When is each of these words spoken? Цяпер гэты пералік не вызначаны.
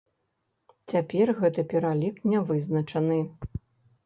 Цяпер 0.93 1.31
гэты 1.41 1.65
пералік 1.75 2.17
не 2.33 2.39
вызначаны. 2.49 3.21